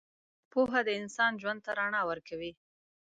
[0.51, 2.51] پوهه د انسان ژوند ته رڼا ورکوي.